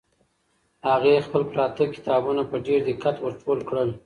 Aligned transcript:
هغې 0.87 1.23
خپل 1.27 1.41
پراته 1.51 1.85
کتابونه 1.95 2.41
په 2.51 2.57
ډېر 2.67 2.79
دقت 2.89 3.15
ور 3.19 3.33
ټول 3.43 3.59
کړل. 3.69 3.89